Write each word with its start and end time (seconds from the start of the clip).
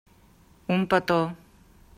Un 0.77 0.87
petó. 0.95 1.21